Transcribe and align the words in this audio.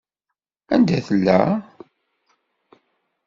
Anda 0.77 0.97
tella? 1.07 1.37